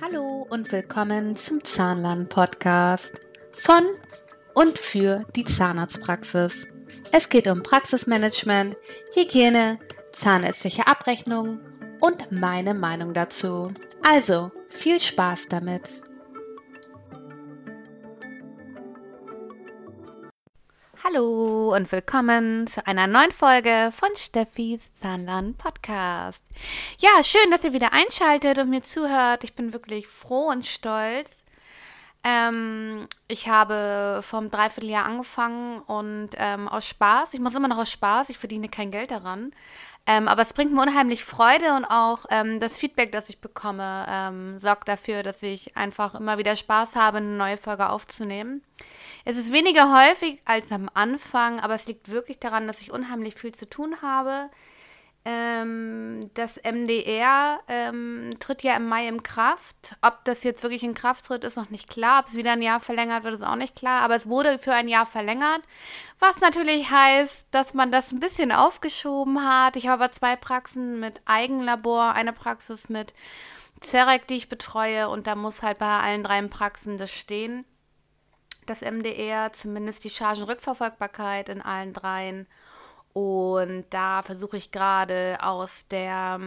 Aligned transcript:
Hallo 0.00 0.46
und 0.48 0.72
willkommen 0.72 1.36
zum 1.36 1.62
Zahnlern-Podcast 1.62 3.20
von 3.52 3.84
und 4.54 4.78
für 4.78 5.24
die 5.36 5.44
Zahnarztpraxis. 5.44 6.66
Es 7.12 7.28
geht 7.28 7.46
um 7.46 7.62
Praxismanagement, 7.62 8.76
Hygiene, 9.14 9.78
zahnärztliche 10.12 10.86
Abrechnung 10.86 11.60
und 12.00 12.32
meine 12.32 12.74
Meinung 12.74 13.14
dazu. 13.14 13.72
Also 14.02 14.50
viel 14.68 14.98
Spaß 14.98 15.48
damit! 15.48 16.02
Hallo 21.02 21.74
und 21.74 21.90
willkommen 21.92 22.66
zu 22.66 22.86
einer 22.86 23.06
neuen 23.06 23.32
Folge 23.32 23.90
von 23.96 24.10
Steffis 24.16 24.92
Zahnlern 24.92 25.54
Podcast. 25.54 26.44
Ja, 26.98 27.22
schön, 27.22 27.50
dass 27.50 27.64
ihr 27.64 27.72
wieder 27.72 27.94
einschaltet 27.94 28.58
und 28.58 28.68
mir 28.68 28.82
zuhört. 28.82 29.42
Ich 29.42 29.54
bin 29.54 29.72
wirklich 29.72 30.06
froh 30.06 30.48
und 30.48 30.66
stolz. 30.66 31.42
Ähm, 32.22 33.08
ich 33.28 33.48
habe 33.48 34.20
vom 34.22 34.50
Dreivierteljahr 34.50 35.06
angefangen 35.06 35.80
und 35.80 36.30
ähm, 36.36 36.68
aus 36.68 36.86
Spaß, 36.86 37.32
ich 37.32 37.40
muss 37.40 37.54
immer 37.54 37.68
noch 37.68 37.78
aus 37.78 37.90
Spaß, 37.90 38.28
ich 38.28 38.36
verdiene 38.36 38.68
kein 38.68 38.90
Geld 38.90 39.10
daran. 39.10 39.52
Ähm, 40.06 40.28
aber 40.28 40.42
es 40.42 40.52
bringt 40.52 40.72
mir 40.72 40.82
unheimlich 40.82 41.24
Freude 41.24 41.74
und 41.76 41.84
auch 41.84 42.24
ähm, 42.30 42.58
das 42.58 42.76
Feedback, 42.76 43.12
das 43.12 43.28
ich 43.28 43.40
bekomme, 43.40 44.06
ähm, 44.08 44.58
sorgt 44.58 44.88
dafür, 44.88 45.22
dass 45.22 45.42
ich 45.42 45.76
einfach 45.76 46.14
immer 46.14 46.38
wieder 46.38 46.56
Spaß 46.56 46.96
habe, 46.96 47.18
eine 47.18 47.36
neue 47.36 47.58
Folge 47.58 47.88
aufzunehmen. 47.90 48.62
Es 49.24 49.36
ist 49.36 49.52
weniger 49.52 49.94
häufig 49.94 50.40
als 50.46 50.72
am 50.72 50.88
Anfang, 50.94 51.60
aber 51.60 51.74
es 51.74 51.86
liegt 51.86 52.08
wirklich 52.08 52.38
daran, 52.38 52.66
dass 52.66 52.80
ich 52.80 52.90
unheimlich 52.90 53.34
viel 53.34 53.54
zu 53.54 53.68
tun 53.68 53.96
habe. 54.02 54.50
Ähm, 55.24 56.30
das 56.32 56.56
MDR 56.56 57.60
ähm, 57.68 58.34
tritt 58.40 58.62
ja 58.62 58.76
im 58.76 58.88
Mai 58.88 59.06
in 59.06 59.22
Kraft. 59.22 59.94
Ob 60.00 60.24
das 60.24 60.44
jetzt 60.44 60.62
wirklich 60.62 60.82
in 60.82 60.94
Kraft 60.94 61.26
tritt, 61.26 61.44
ist 61.44 61.56
noch 61.56 61.68
nicht 61.68 61.88
klar. 61.90 62.20
Ob 62.20 62.28
es 62.28 62.34
wieder 62.34 62.52
ein 62.52 62.62
Jahr 62.62 62.80
verlängert 62.80 63.24
wird, 63.24 63.34
ist 63.34 63.42
auch 63.42 63.56
nicht 63.56 63.76
klar. 63.76 64.00
Aber 64.02 64.16
es 64.16 64.26
wurde 64.26 64.58
für 64.58 64.72
ein 64.72 64.88
Jahr 64.88 65.06
verlängert, 65.06 65.60
was 66.18 66.40
natürlich 66.40 66.90
heißt, 66.90 67.46
dass 67.50 67.74
man 67.74 67.92
das 67.92 68.12
ein 68.12 68.20
bisschen 68.20 68.50
aufgeschoben 68.50 69.46
hat. 69.46 69.76
Ich 69.76 69.88
habe 69.88 70.04
aber 70.04 70.12
zwei 70.12 70.36
Praxen 70.36 71.00
mit 71.00 71.20
Eigenlabor, 71.26 72.14
eine 72.14 72.32
Praxis 72.32 72.88
mit 72.88 73.12
Zerek, 73.80 74.26
die 74.26 74.36
ich 74.38 74.48
betreue. 74.48 75.10
Und 75.10 75.26
da 75.26 75.34
muss 75.34 75.62
halt 75.62 75.78
bei 75.78 75.98
allen 75.98 76.24
drei 76.24 76.40
Praxen 76.42 76.96
das 76.96 77.10
stehen 77.10 77.66
das 78.70 78.82
MDR, 78.82 79.52
zumindest 79.52 80.04
die 80.04 80.10
Chargenrückverfolgbarkeit 80.10 81.48
in 81.48 81.60
allen 81.60 81.92
dreien. 81.92 82.46
Und 83.12 83.86
da 83.90 84.22
versuche 84.22 84.56
ich 84.56 84.70
gerade 84.70 85.38
aus 85.42 85.88
der, 85.88 86.38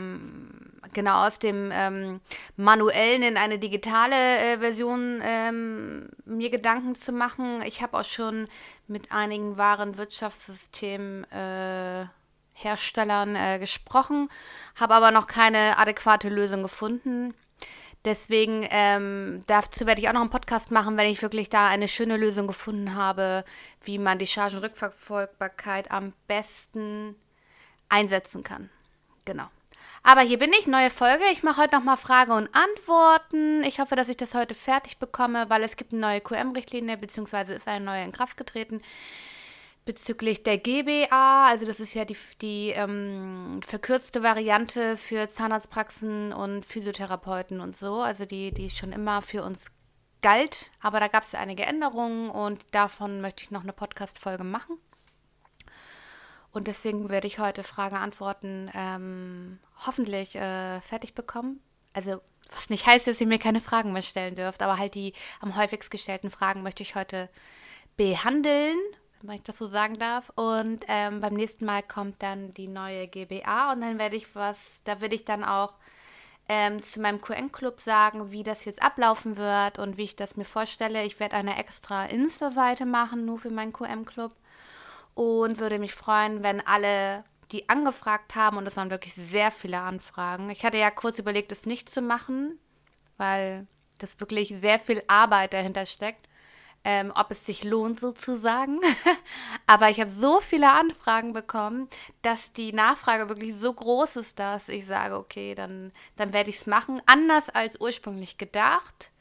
genau 0.93 1.27
aus 1.27 1.37
dem 1.39 1.71
ähm, 1.73 2.21
manuellen 2.55 3.21
in 3.21 3.37
eine 3.37 3.59
digitale 3.59 4.15
äh, 4.15 4.57
Version 4.59 5.21
ähm, 5.23 6.09
mir 6.23 6.49
Gedanken 6.49 6.95
zu 6.95 7.11
machen. 7.11 7.61
Ich 7.65 7.81
habe 7.81 7.99
auch 7.99 8.05
schon 8.05 8.47
mit 8.87 9.11
einigen 9.11 9.57
wahren 9.57 9.97
Wirtschaftssystemen 9.97 11.29
äh, 11.31 12.05
äh, 13.35 13.59
gesprochen, 13.59 14.29
habe 14.75 14.93
aber 14.93 15.11
noch 15.11 15.27
keine 15.27 15.77
adäquate 15.77 16.29
Lösung 16.29 16.63
gefunden. 16.63 17.33
Deswegen, 18.05 18.67
ähm, 18.69 19.43
dazu 19.47 19.85
werde 19.85 20.01
ich 20.01 20.09
auch 20.09 20.13
noch 20.13 20.21
einen 20.21 20.29
Podcast 20.29 20.71
machen, 20.71 20.97
wenn 20.97 21.09
ich 21.09 21.21
wirklich 21.21 21.49
da 21.49 21.69
eine 21.69 21.87
schöne 21.87 22.17
Lösung 22.17 22.47
gefunden 22.47 22.95
habe, 22.95 23.45
wie 23.83 23.97
man 23.97 24.19
die 24.19 24.27
Chargenrückverfolgbarkeit 24.27 25.89
am 25.89 26.13
besten 26.27 27.15
einsetzen 27.87 28.43
kann. 28.43 28.69
Genau. 29.23 29.45
Aber 30.05 30.19
hier 30.19 30.37
bin 30.37 30.51
ich, 30.51 30.67
neue 30.67 30.89
Folge. 30.89 31.23
Ich 31.31 31.43
mache 31.43 31.61
heute 31.61 31.75
nochmal 31.75 31.95
Frage 31.95 32.33
und 32.33 32.49
Antworten. 32.53 33.63
Ich 33.63 33.79
hoffe, 33.79 33.95
dass 33.95 34.09
ich 34.09 34.17
das 34.17 34.33
heute 34.33 34.53
fertig 34.53 34.97
bekomme, 34.97 35.49
weil 35.49 35.63
es 35.63 35.77
gibt 35.77 35.93
eine 35.93 36.01
neue 36.01 36.19
QM-Richtlinie, 36.19 36.97
beziehungsweise 36.97 37.53
ist 37.53 37.69
eine 37.69 37.85
neue 37.85 38.03
in 38.03 38.11
Kraft 38.11 38.35
getreten 38.35 38.81
bezüglich 39.85 40.43
der 40.43 40.57
GBA, 40.57 41.47
also 41.47 41.65
das 41.65 41.79
ist 41.79 41.93
ja 41.93 42.05
die, 42.05 42.17
die 42.41 42.69
ähm, 42.69 43.59
verkürzte 43.65 44.23
Variante 44.23 44.97
für 44.97 45.29
Zahnarztpraxen 45.29 46.31
und 46.31 46.65
Physiotherapeuten 46.65 47.59
und 47.59 47.75
so, 47.75 48.01
also 48.01 48.25
die, 48.25 48.53
die 48.53 48.69
schon 48.69 48.93
immer 48.93 49.21
für 49.21 49.43
uns 49.43 49.67
galt, 50.21 50.71
aber 50.79 50.99
da 50.99 51.09
gab 51.09 51.25
es 51.25 51.35
einige 51.35 51.63
Änderungen 51.63 52.29
und 52.29 52.61
davon 52.71 53.19
möchte 53.21 53.43
ich 53.43 53.51
noch 53.51 53.63
eine 53.63 53.73
Podcast-Folge 53.73 54.45
machen. 54.45 54.77
Und 56.51 56.67
deswegen 56.67 57.09
werde 57.09 57.27
ich 57.27 57.39
heute 57.39 57.63
Fragen, 57.63 57.95
Antworten 57.95 58.71
ähm, 58.73 59.59
hoffentlich 59.85 60.35
äh, 60.35 60.79
fertig 60.81 61.15
bekommen. 61.15 61.59
Also 61.93 62.21
was 62.51 62.69
nicht 62.69 62.85
heißt, 62.85 63.07
dass 63.07 63.19
ihr 63.19 63.27
mir 63.27 63.39
keine 63.39 63.59
Fragen 63.59 63.91
mehr 63.91 64.01
stellen 64.01 64.35
dürft, 64.35 64.61
aber 64.61 64.77
halt 64.77 64.95
die 64.95 65.13
am 65.41 65.57
häufigst 65.57 65.91
gestellten 65.91 66.29
Fragen 66.29 66.63
möchte 66.63 66.83
ich 66.83 66.95
heute 66.95 67.29
behandeln 67.97 68.77
wenn 69.23 69.35
ich 69.35 69.43
das 69.43 69.57
so 69.57 69.67
sagen 69.67 69.97
darf. 69.97 70.31
Und 70.35 70.85
ähm, 70.87 71.21
beim 71.21 71.33
nächsten 71.33 71.65
Mal 71.65 71.81
kommt 71.81 72.21
dann 72.21 72.51
die 72.51 72.67
neue 72.67 73.07
GBA 73.07 73.71
und 73.71 73.81
dann 73.81 73.97
werde 73.97 74.15
ich 74.15 74.35
was, 74.35 74.83
da 74.83 75.01
würde 75.01 75.15
ich 75.15 75.25
dann 75.25 75.43
auch 75.43 75.73
ähm, 76.49 76.83
zu 76.83 76.99
meinem 76.99 77.21
QN-Club 77.21 77.79
sagen, 77.79 78.31
wie 78.31 78.43
das 78.43 78.65
jetzt 78.65 78.83
ablaufen 78.83 79.37
wird 79.37 79.79
und 79.79 79.97
wie 79.97 80.03
ich 80.03 80.15
das 80.15 80.35
mir 80.35 80.45
vorstelle. 80.45 81.03
Ich 81.05 81.19
werde 81.19 81.37
eine 81.37 81.57
extra 81.57 82.05
Insta-Seite 82.05 82.85
machen, 82.85 83.25
nur 83.25 83.39
für 83.39 83.51
meinen 83.51 83.73
QM-Club. 83.73 84.33
Und 85.15 85.59
würde 85.59 85.79
mich 85.79 85.93
freuen, 85.93 86.43
wenn 86.43 86.65
alle, 86.65 87.23
die 87.51 87.69
angefragt 87.69 88.35
haben, 88.35 88.57
und 88.57 88.67
es 88.67 88.75
waren 88.77 88.89
wirklich 88.89 89.13
sehr 89.13 89.51
viele 89.51 89.79
Anfragen. 89.79 90.49
Ich 90.49 90.65
hatte 90.65 90.77
ja 90.77 90.89
kurz 90.91 91.19
überlegt, 91.19 91.51
es 91.51 91.65
nicht 91.65 91.87
zu 91.87 92.01
machen, 92.01 92.59
weil 93.17 93.67
das 93.99 94.19
wirklich 94.19 94.55
sehr 94.59 94.79
viel 94.79 95.03
Arbeit 95.07 95.53
dahinter 95.53 95.85
steckt 95.85 96.27
ähm, 96.83 97.11
ob 97.15 97.31
es 97.31 97.45
sich 97.45 97.63
lohnt 97.63 97.99
sozusagen. 97.99 98.79
Aber 99.67 99.89
ich 99.89 99.99
habe 99.99 100.11
so 100.11 100.41
viele 100.41 100.71
Anfragen 100.71 101.33
bekommen, 101.33 101.89
dass 102.21 102.51
die 102.51 102.73
Nachfrage 102.73 103.29
wirklich 103.29 103.55
so 103.55 103.73
groß 103.73 104.17
ist, 104.17 104.39
dass 104.39 104.69
ich 104.69 104.85
sage, 104.85 105.17
okay, 105.17 105.55
dann, 105.55 105.91
dann 106.17 106.33
werde 106.33 106.49
ich 106.49 106.57
es 106.57 106.67
machen. 106.67 107.01
Anders 107.05 107.49
als 107.49 107.79
ursprünglich 107.79 108.37
gedacht. 108.37 109.11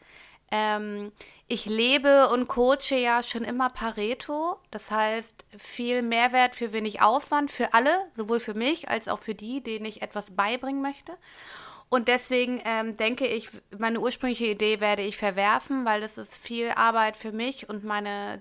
Ähm, 0.50 1.12
ich 1.48 1.66
lebe 1.66 2.28
und 2.28 2.48
coache 2.48 2.96
ja 2.96 3.22
schon 3.22 3.44
immer 3.44 3.70
Pareto. 3.70 4.58
Das 4.70 4.90
heißt, 4.90 5.44
viel 5.58 6.02
Mehrwert 6.02 6.54
für 6.54 6.72
wenig 6.72 7.00
Aufwand 7.00 7.50
für 7.50 7.74
alle, 7.74 8.06
sowohl 8.16 8.40
für 8.40 8.54
mich 8.54 8.88
als 8.88 9.08
auch 9.08 9.20
für 9.20 9.34
die, 9.34 9.62
denen 9.62 9.86
ich 9.86 10.02
etwas 10.02 10.34
beibringen 10.34 10.82
möchte. 10.82 11.16
Und 11.92 12.08
deswegen 12.08 12.58
ähm, 12.64 12.96
denke 12.96 13.26
ich, 13.26 13.50
meine 13.76 14.00
ursprüngliche 14.00 14.46
Idee 14.46 14.80
werde 14.80 15.02
ich 15.02 15.18
verwerfen, 15.18 15.84
weil 15.84 16.00
das 16.00 16.16
ist 16.16 16.34
viel 16.34 16.70
Arbeit 16.70 17.18
für 17.18 17.32
mich 17.32 17.68
und 17.68 17.84
meine 17.84 18.40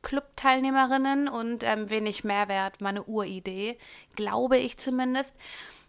Club-Teilnehmerinnen 0.00 1.28
und 1.28 1.62
ähm, 1.62 1.90
wenig 1.90 2.24
Mehrwert, 2.24 2.80
meine 2.80 3.02
Uridee, 3.02 3.76
glaube 4.14 4.56
ich 4.56 4.78
zumindest. 4.78 5.36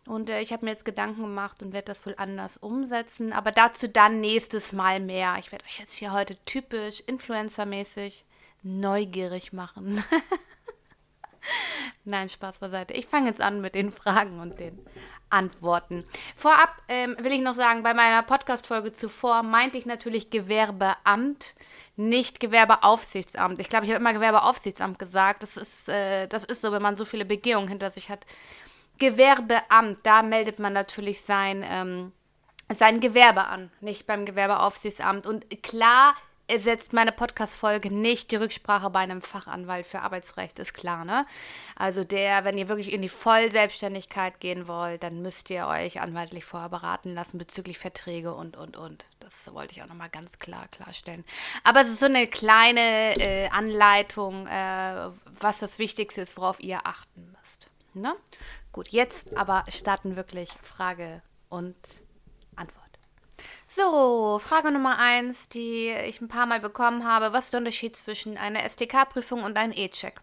Und 0.05 0.29
äh, 0.29 0.41
ich 0.41 0.51
habe 0.51 0.65
mir 0.65 0.71
jetzt 0.71 0.83
Gedanken 0.83 1.21
gemacht 1.21 1.63
und 1.63 1.71
werde 1.71 1.85
das 1.85 2.05
wohl 2.05 2.15
anders 2.17 2.57
umsetzen. 2.57 3.31
Aber 3.31 3.53
dazu 3.53 3.87
dann 3.87 4.19
nächstes 4.19 4.73
Mal 4.73 4.99
mehr. 4.99 5.37
Ich 5.39 5.53
werde 5.53 5.63
euch 5.63 5.79
jetzt 5.79 5.93
hier 5.93 6.11
heute 6.11 6.35
typisch 6.43 7.03
Influencer-mäßig 7.07 8.25
neugierig 8.63 9.53
machen. 9.53 10.03
Nein, 12.05 12.29
Spaß 12.29 12.59
beiseite. 12.59 12.93
Ich 12.93 13.05
fange 13.05 13.27
jetzt 13.29 13.41
an 13.41 13.61
mit 13.61 13.75
den 13.75 13.91
Fragen 13.91 14.39
und 14.39 14.59
den 14.59 14.79
Antworten. 15.29 16.05
Vorab 16.35 16.81
ähm, 16.87 17.15
will 17.19 17.33
ich 17.33 17.41
noch 17.41 17.55
sagen, 17.55 17.83
bei 17.83 17.93
meiner 17.93 18.23
Podcast-Folge 18.23 18.93
zuvor 18.93 19.43
meinte 19.43 19.77
ich 19.77 19.85
natürlich 19.85 20.29
Gewerbeamt, 20.29 21.55
nicht 21.95 22.39
Gewerbeaufsichtsamt. 22.39 23.59
Ich 23.59 23.69
glaube, 23.69 23.85
ich 23.85 23.91
habe 23.91 23.99
immer 23.99 24.13
Gewerbeaufsichtsamt 24.13 24.99
gesagt. 24.99 25.43
Das 25.43 25.57
ist, 25.57 25.89
äh, 25.89 26.27
das 26.27 26.43
ist 26.43 26.61
so, 26.61 26.71
wenn 26.71 26.81
man 26.81 26.97
so 26.97 27.05
viele 27.05 27.25
Begehungen 27.25 27.67
hinter 27.67 27.91
sich 27.91 28.09
hat. 28.09 28.25
Gewerbeamt, 28.99 29.99
da 30.03 30.23
meldet 30.23 30.59
man 30.59 30.73
natürlich 30.73 31.21
sein, 31.21 31.63
ähm, 31.67 32.13
sein 32.73 32.99
Gewerbe 32.99 33.45
an, 33.45 33.71
nicht 33.81 34.07
beim 34.07 34.25
Gewerbeaufsichtsamt. 34.25 35.25
Und 35.25 35.61
klar 35.61 36.15
ersetzt 36.47 36.93
meine 36.93 37.11
Podcast-Folge 37.11 37.93
nicht 37.93 38.31
die 38.31 38.37
Rücksprache 38.37 38.89
bei 38.89 38.99
einem 38.99 39.21
Fachanwalt 39.21 39.85
für 39.85 40.01
Arbeitsrecht, 40.01 40.59
ist 40.59 40.73
klar, 40.73 41.03
ne? 41.03 41.25
Also 41.75 42.03
der, 42.03 42.45
wenn 42.45 42.57
ihr 42.57 42.69
wirklich 42.69 42.93
in 42.93 43.01
die 43.01 43.09
Vollselbstständigkeit 43.09 44.39
gehen 44.39 44.67
wollt, 44.67 45.03
dann 45.03 45.21
müsst 45.21 45.49
ihr 45.49 45.67
euch 45.67 46.01
anwaltlich 46.01 46.45
vorher 46.45 46.69
beraten 46.69 47.13
lassen 47.13 47.37
bezüglich 47.37 47.77
Verträge 47.77 48.33
und, 48.33 48.55
und, 48.55 48.77
und. 48.77 49.05
Das 49.19 49.53
wollte 49.53 49.73
ich 49.73 49.83
auch 49.83 49.87
nochmal 49.87 50.09
ganz 50.09 50.39
klar 50.39 50.67
klarstellen. 50.69 51.25
Aber 51.63 51.81
es 51.81 51.89
ist 51.89 51.99
so 51.99 52.05
eine 52.05 52.27
kleine 52.27 53.19
äh, 53.19 53.49
Anleitung, 53.49 54.47
äh, 54.47 55.09
was 55.39 55.59
das 55.59 55.79
Wichtigste 55.79 56.21
ist, 56.21 56.37
worauf 56.37 56.59
ihr 56.61 56.79
achten 56.85 57.35
müsst. 57.37 57.69
Ne? 57.93 58.15
Gut, 58.71 58.89
jetzt 58.89 59.35
aber 59.35 59.65
starten 59.67 60.15
wirklich 60.15 60.49
Frage 60.61 61.21
und 61.49 61.75
so, 63.67 64.39
Frage 64.39 64.71
Nummer 64.71 64.97
eins, 64.99 65.49
die 65.49 65.89
ich 65.89 66.21
ein 66.21 66.27
paar 66.27 66.45
Mal 66.45 66.59
bekommen 66.59 67.05
habe. 67.05 67.33
Was 67.33 67.45
ist 67.45 67.53
der 67.53 67.59
Unterschied 67.59 67.95
zwischen 67.95 68.37
einer 68.37 68.67
STK-Prüfung 68.67 69.43
und 69.43 69.57
einem 69.57 69.73
E-Check? 69.75 70.21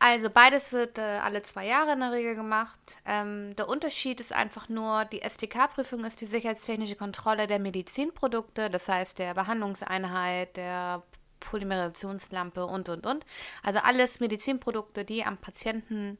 Also 0.00 0.30
beides 0.30 0.72
wird 0.72 0.96
äh, 0.98 1.18
alle 1.24 1.42
zwei 1.42 1.66
Jahre 1.66 1.92
in 1.92 2.00
der 2.00 2.12
Regel 2.12 2.36
gemacht. 2.36 2.78
Ähm, 3.04 3.56
der 3.56 3.68
Unterschied 3.68 4.20
ist 4.20 4.32
einfach 4.32 4.68
nur, 4.68 5.04
die 5.06 5.22
STK-Prüfung 5.28 6.04
ist 6.04 6.20
die 6.20 6.26
sicherheitstechnische 6.26 6.94
Kontrolle 6.94 7.48
der 7.48 7.58
Medizinprodukte, 7.58 8.70
das 8.70 8.88
heißt 8.88 9.18
der 9.18 9.34
Behandlungseinheit, 9.34 10.56
der 10.56 11.02
Polymerisationslampe 11.40 12.64
und, 12.64 12.88
und, 12.88 13.06
und. 13.06 13.26
Also 13.64 13.80
alles 13.80 14.20
Medizinprodukte, 14.20 15.04
die 15.04 15.24
am 15.24 15.36
Patienten 15.36 16.18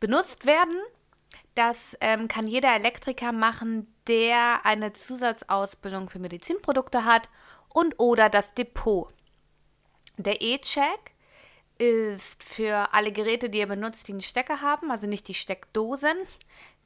benutzt 0.00 0.46
werden. 0.46 0.76
Das 1.54 1.96
ähm, 2.00 2.26
kann 2.28 2.48
jeder 2.48 2.74
Elektriker 2.74 3.32
machen, 3.32 3.92
der 4.08 4.66
eine 4.66 4.92
Zusatzausbildung 4.92 6.08
für 6.10 6.18
Medizinprodukte 6.18 7.04
hat 7.04 7.28
und 7.68 7.94
oder 7.98 8.28
das 8.28 8.54
Depot. 8.54 9.12
Der 10.16 10.40
E-Check 10.42 11.12
ist 11.78 12.44
für 12.44 12.92
alle 12.92 13.12
Geräte, 13.12 13.50
die 13.50 13.58
ihr 13.58 13.66
benutzt, 13.66 14.06
die 14.06 14.12
einen 14.12 14.20
Stecker 14.20 14.60
haben, 14.60 14.90
also 14.90 15.06
nicht 15.06 15.26
die 15.28 15.34
Steckdosen, 15.34 16.16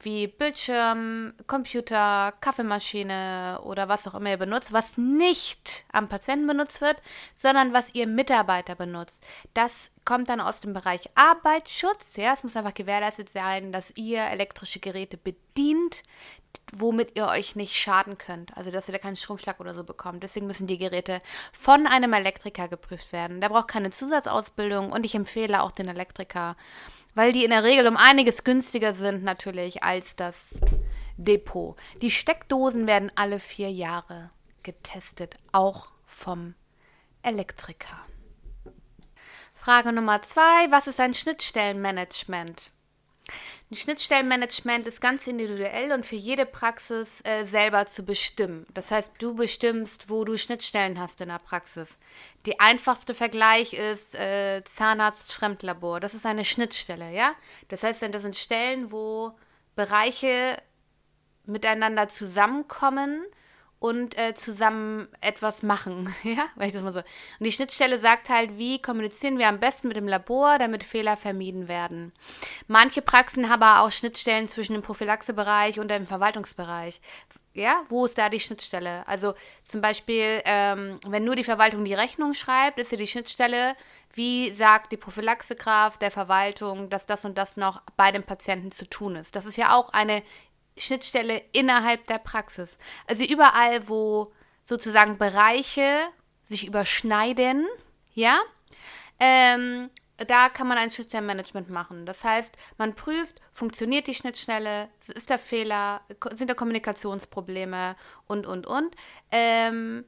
wie 0.01 0.27
Bildschirm, 0.27 1.33
Computer, 1.47 2.33
Kaffeemaschine 2.39 3.59
oder 3.63 3.89
was 3.89 4.07
auch 4.07 4.15
immer 4.15 4.29
ihr 4.29 4.37
benutzt, 4.37 4.71
was 4.71 4.97
nicht 4.97 5.85
am 5.91 6.07
Patienten 6.07 6.47
benutzt 6.47 6.79
wird, 6.79 6.97
sondern 7.35 7.73
was 7.73 7.93
ihr 7.93 8.07
Mitarbeiter 8.07 8.75
benutzt. 8.75 9.21
Das 9.53 9.91
kommt 10.05 10.29
dann 10.29 10.39
aus 10.39 10.61
dem 10.61 10.73
Bereich 10.73 11.09
Arbeitsschutz. 11.15 12.15
Ja, 12.15 12.33
es 12.33 12.43
muss 12.43 12.55
einfach 12.55 12.73
gewährleistet 12.73 13.29
sein, 13.29 13.71
dass 13.71 13.91
ihr 13.95 14.21
elektrische 14.21 14.79
Geräte 14.79 15.17
bedient, 15.17 16.03
womit 16.71 17.15
ihr 17.15 17.27
euch 17.27 17.55
nicht 17.55 17.75
schaden 17.75 18.17
könnt. 18.17 18.55
Also, 18.55 18.71
dass 18.71 18.87
ihr 18.87 18.93
da 18.93 18.99
keinen 18.99 19.17
Stromschlag 19.17 19.59
oder 19.59 19.75
so 19.75 19.83
bekommt. 19.83 20.23
Deswegen 20.23 20.47
müssen 20.47 20.67
die 20.67 20.77
Geräte 20.77 21.21
von 21.51 21.87
einem 21.87 22.13
Elektriker 22.13 22.69
geprüft 22.69 23.11
werden. 23.11 23.41
Der 23.41 23.49
braucht 23.49 23.67
keine 23.67 23.89
Zusatzausbildung 23.89 24.91
und 24.93 25.05
ich 25.05 25.13
empfehle 25.13 25.61
auch 25.61 25.71
den 25.71 25.89
Elektriker, 25.89 26.55
weil 27.15 27.33
die 27.33 27.43
in 27.43 27.51
der 27.51 27.63
Regel 27.63 27.87
um 27.87 27.97
einiges 27.97 28.43
günstiger 28.43 28.93
sind 28.93 29.23
natürlich 29.23 29.83
als 29.83 30.15
das 30.15 30.61
Depot. 31.17 31.75
Die 32.01 32.11
Steckdosen 32.11 32.87
werden 32.87 33.11
alle 33.15 33.39
vier 33.39 33.71
Jahre 33.71 34.31
getestet, 34.63 35.35
auch 35.51 35.91
vom 36.05 36.55
Elektriker. 37.21 37.97
Frage 39.53 39.91
Nummer 39.91 40.21
zwei, 40.21 40.71
was 40.71 40.87
ist 40.87 40.99
ein 40.99 41.13
Schnittstellenmanagement? 41.13 42.71
Ein 43.71 43.75
Schnittstellenmanagement 43.75 44.87
ist 44.87 45.01
ganz 45.01 45.27
individuell 45.27 45.91
und 45.91 46.05
für 46.05 46.15
jede 46.15 46.45
Praxis 46.45 47.21
äh, 47.23 47.45
selber 47.45 47.85
zu 47.85 48.03
bestimmen. 48.03 48.65
Das 48.73 48.91
heißt, 48.91 49.13
du 49.19 49.35
bestimmst, 49.35 50.09
wo 50.09 50.25
du 50.25 50.37
Schnittstellen 50.37 50.99
hast 50.99 51.21
in 51.21 51.29
der 51.29 51.39
Praxis. 51.39 51.99
Die 52.45 52.59
einfachste 52.59 53.13
Vergleich 53.13 53.73
ist 53.73 54.15
äh, 54.15 54.63
Zahnarzt-Fremdlabor. 54.63 55.99
Das 55.99 56.13
ist 56.13 56.25
eine 56.25 56.45
Schnittstelle, 56.45 57.11
ja? 57.11 57.33
Das 57.67 57.83
heißt, 57.83 58.01
das 58.01 58.21
sind 58.21 58.35
Stellen, 58.35 58.91
wo 58.91 59.37
Bereiche 59.75 60.57
miteinander 61.45 62.07
zusammenkommen 62.09 63.23
und 63.79 64.17
äh, 64.17 64.33
zusammen 64.33 65.07
etwas 65.21 65.63
machen, 65.63 66.13
ja, 66.23 66.47
weil 66.55 66.67
ich 66.67 66.73
das 66.73 66.83
mal 66.83 66.93
so. 66.93 66.99
Und 66.99 67.45
die 67.45 67.51
Schnittstelle 67.51 67.99
sagt 67.99 68.29
halt, 68.29 68.57
wie 68.57 68.81
kommunizieren 68.81 69.37
wir 69.37 69.47
am 69.47 69.59
besten 69.59 69.87
mit 69.87 69.97
dem 69.97 70.07
Labor, 70.07 70.57
damit 70.59 70.83
Fehler 70.83 71.15
vermieden 71.17 71.67
werden. 71.67 72.11
Manche 72.67 73.01
Praxen 73.01 73.49
haben 73.49 73.63
aber 73.63 73.85
auch 73.85 73.91
Schnittstellen 73.91 74.47
zwischen 74.47 74.73
dem 74.73 74.81
Prophylaxebereich 74.81 75.79
und 75.79 75.89
dem 75.89 76.05
Verwaltungsbereich. 76.05 77.01
Ja, 77.53 77.83
wo 77.89 78.05
ist 78.05 78.17
da 78.17 78.29
die 78.29 78.39
Schnittstelle? 78.39 79.07
Also 79.07 79.33
zum 79.63 79.81
Beispiel, 79.81 80.41
ähm, 80.45 80.99
wenn 81.07 81.23
nur 81.23 81.35
die 81.35 81.43
Verwaltung 81.43 81.83
die 81.83 81.93
Rechnung 81.93 82.33
schreibt, 82.33 82.79
ist 82.79 82.91
ja 82.91 82.97
die 82.97 83.07
Schnittstelle, 83.07 83.75
wie 84.13 84.53
sagt 84.53 84.91
die 84.91 84.97
Prophylaxekraft 84.97 86.01
der 86.01 86.11
Verwaltung, 86.11 86.89
dass 86.89 87.05
das 87.05 87.25
und 87.25 87.37
das 87.37 87.57
noch 87.57 87.81
bei 87.97 88.11
dem 88.11 88.23
Patienten 88.23 88.71
zu 88.71 88.87
tun 88.87 89.15
ist. 89.15 89.35
Das 89.35 89.45
ist 89.45 89.57
ja 89.57 89.75
auch 89.75 89.89
eine 89.89 90.23
Schnittstelle 90.79 91.43
innerhalb 91.51 92.07
der 92.07 92.19
Praxis. 92.19 92.77
Also 93.07 93.23
überall, 93.23 93.87
wo 93.87 94.33
sozusagen 94.65 95.17
Bereiche 95.17 96.07
sich 96.45 96.65
überschneiden, 96.65 97.67
ja, 98.13 98.39
ähm, 99.19 99.89
da 100.27 100.49
kann 100.49 100.67
man 100.67 100.77
ein 100.77 100.91
Schnittstellenmanagement 100.91 101.69
machen. 101.69 102.05
Das 102.05 102.23
heißt, 102.23 102.57
man 102.77 102.95
prüft, 102.95 103.41
funktioniert 103.53 104.07
die 104.07 104.15
Schnittstelle, 104.15 104.89
ist 105.07 105.29
der 105.29 105.39
Fehler, 105.39 106.01
sind 106.35 106.49
da 106.49 106.53
Kommunikationsprobleme 106.53 107.95
und, 108.27 108.45
und, 108.45 108.67
und. 108.67 108.95
Ähm, 109.31 110.05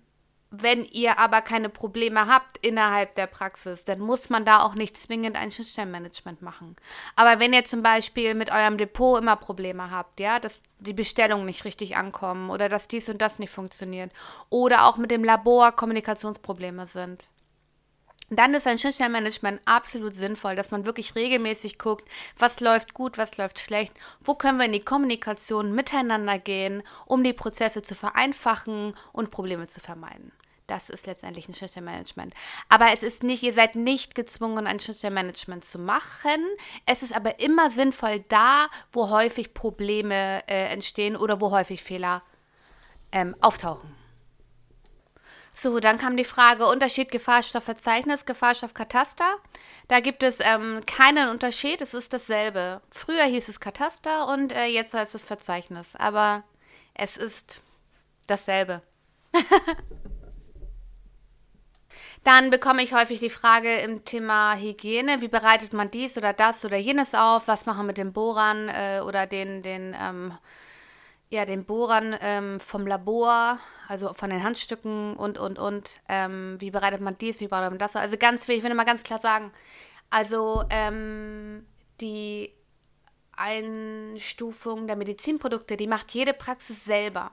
wenn 0.52 0.84
ihr 0.84 1.18
aber 1.18 1.42
keine 1.42 1.70
Probleme 1.70 2.28
habt 2.28 2.58
innerhalb 2.58 3.16
der 3.16 3.28
Praxis, 3.28 3.86
dann 3.86 4.00
muss 4.00 4.30
man 4.30 4.44
da 4.44 4.62
auch 4.64 4.76
nicht 4.76 4.98
zwingend 4.98 5.38
ein 5.38 5.50
Schnittstellenmanagement 5.50 6.42
machen. 6.42 6.76
Aber 7.16 7.40
wenn 7.40 7.54
ihr 7.54 7.64
zum 7.64 7.82
Beispiel 7.82 8.36
mit 8.36 8.52
eurem 8.52 8.78
Depot 8.78 9.18
immer 9.18 9.38
Probleme 9.38 9.90
habt, 9.92 10.20
ja, 10.20 10.40
dass 10.40 10.60
die 10.80 10.94
Bestellungen 10.94 11.46
nicht 11.46 11.64
richtig 11.64 11.96
ankommen 11.96 12.50
oder 12.50 12.68
dass 12.68 12.90
dies 12.90 13.08
und 13.08 13.22
das 13.22 13.40
nicht 13.40 13.52
funktioniert 13.52 14.12
oder 14.50 14.86
auch 14.86 14.98
mit 14.98 15.10
dem 15.10 15.24
Labor 15.24 15.72
Kommunikationsprobleme 15.72 16.86
sind, 16.86 17.28
dann 18.30 18.54
ist 18.54 18.68
ein 18.68 18.80
Schnittstellenmanagement 18.80 19.62
absolut 19.66 20.16
sinnvoll, 20.16 20.56
dass 20.56 20.72
man 20.72 20.86
wirklich 20.86 21.16
regelmäßig 21.16 21.78
guckt, 21.78 22.08
was 22.38 22.60
läuft 22.60 22.94
gut, 22.94 23.18
was 23.18 23.38
läuft 23.38 23.60
schlecht, 23.60 23.94
wo 24.22 24.36
können 24.36 24.58
wir 24.58 24.66
in 24.66 24.74
die 24.74 24.84
Kommunikation 24.84 25.74
miteinander 25.76 26.40
gehen, 26.40 26.84
um 27.06 27.24
die 27.24 27.34
Prozesse 27.34 27.82
zu 27.82 27.94
vereinfachen 27.94 28.96
und 29.12 29.32
Probleme 29.32 29.68
zu 29.68 29.80
vermeiden. 29.82 30.32
Das 30.72 30.90
ist 30.90 31.06
letztendlich 31.06 31.50
ein 31.50 31.54
Schnittstellenmanagement. 31.54 32.34
Aber 32.70 32.94
es 32.94 33.04
ist 33.04 33.24
nicht, 33.24 33.44
ihr 33.44 33.52
seid 33.52 33.76
nicht 33.76 34.16
gezwungen, 34.16 34.68
ein 34.68 34.80
Schnittstellenmanagement 34.80 35.66
zu 35.66 35.80
machen. 35.80 36.46
Es 36.86 37.04
ist 37.04 37.14
aber 37.14 37.42
immer 37.42 37.70
sinnvoll 37.70 38.24
da, 38.30 38.68
wo 38.94 39.10
häufig 39.10 39.54
Probleme 39.54 40.42
äh, 40.48 40.72
entstehen 40.72 41.18
oder 41.18 41.42
wo 41.42 41.52
häufig 41.52 41.84
Fehler 41.84 42.24
ähm, 43.12 43.36
auftauchen. 43.42 43.94
So, 45.58 45.82
dann 45.82 45.98
kam 45.98 46.16
die 46.16 46.24
Frage 46.24 46.66
Unterschied 46.66 47.12
Gefahrstoffverzeichnis, 47.12 48.26
Gefahrstoffkataster. 48.26 49.40
Da 49.90 50.00
gibt 50.00 50.24
es 50.24 50.38
ähm, 50.40 50.80
keinen 50.86 51.28
Unterschied, 51.28 51.82
es 51.82 51.94
ist 51.94 52.14
dasselbe. 52.14 52.82
Früher 52.92 53.26
hieß 53.26 53.50
es 53.50 53.60
Kataster 53.60 54.30
und 54.30 54.56
äh, 54.56 54.68
jetzt 54.68 54.94
heißt 54.94 55.16
es 55.16 55.24
Verzeichnis, 55.24 55.88
aber 55.96 56.46
es 56.94 57.18
ist 57.18 57.60
dasselbe. 58.28 58.82
Dann 62.24 62.52
bekomme 62.52 62.84
ich 62.84 62.94
häufig 62.94 63.20
die 63.20 63.32
Frage 63.32 63.78
im 63.78 64.06
Thema 64.06 64.56
Hygiene, 64.56 65.22
wie 65.22 65.28
bereitet 65.28 65.74
man 65.74 65.90
dies 65.90 66.18
oder 66.18 66.34
das 66.34 66.64
oder 66.64 66.78
jenes 66.78 67.16
auf, 67.16 67.48
was 67.48 67.66
machen 67.66 67.88
mit 67.88 67.98
den 67.98 68.14
Bohrern 68.14 68.70
äh, 68.70 69.02
oder 69.04 69.26
den, 69.26 69.64
den, 69.64 69.96
ähm, 70.00 70.38
ja, 71.30 71.46
den 71.46 71.66
Bohrern 71.66 72.16
ähm, 72.22 72.60
vom 72.60 72.86
Labor, 72.86 73.58
also 73.88 74.14
von 74.14 74.30
den 74.30 74.44
Handstücken 74.44 75.16
und, 75.18 75.40
und, 75.40 75.58
und, 75.58 76.00
ähm, 76.10 76.58
wie 76.60 76.70
bereitet 76.70 77.02
man 77.02 77.18
dies, 77.18 77.40
wie 77.40 77.48
bereitet 77.48 77.72
man 77.72 77.80
das, 77.80 77.96
also 77.96 78.18
ganz 78.18 78.46
viel, 78.46 78.56
ich 78.56 78.64
will 78.64 78.74
mal 78.76 78.84
ganz 78.84 79.02
klar 79.02 79.20
sagen, 79.20 79.52
also 80.12 80.64
ähm, 80.70 81.66
die 82.02 82.54
Einstufung 83.32 84.86
der 84.86 84.96
Medizinprodukte, 84.96 85.76
die 85.76 85.88
macht 85.88 86.12
jede 86.12 86.34
Praxis 86.34 86.86
selber. 86.86 87.32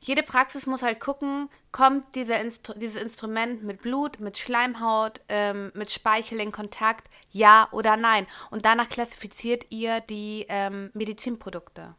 Jede 0.00 0.22
Praxis 0.22 0.66
muss 0.66 0.82
halt 0.82 1.00
gucken, 1.00 1.48
kommt 1.72 2.14
dieser 2.14 2.40
Instru 2.40 2.74
dieses 2.74 3.00
Instrument 3.02 3.62
mit 3.62 3.82
Blut, 3.82 4.20
mit 4.20 4.38
Schleimhaut, 4.38 5.20
ähm, 5.28 5.70
mit 5.74 5.90
Speichel 5.90 6.40
in 6.40 6.52
Kontakt, 6.52 7.08
ja 7.30 7.68
oder 7.72 7.96
nein. 7.96 8.26
Und 8.50 8.64
danach 8.64 8.88
klassifiziert 8.88 9.66
ihr 9.70 10.00
die 10.00 10.46
ähm, 10.48 10.90
Medizinprodukte. 10.94 11.94